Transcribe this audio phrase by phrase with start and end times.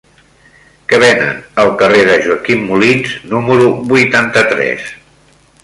[0.93, 4.93] Què venen al carrer de Joaquim Molins número vuitanta-tres?